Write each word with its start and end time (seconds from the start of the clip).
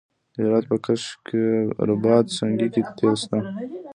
د 0.33 0.35
هرات 0.45 0.65
په 0.71 0.77
کشک 0.85 1.25
رباط 1.89 2.25
سنګي 2.37 2.67
کې 2.73 2.81
تیل 2.97 3.15
شته. 3.21 3.37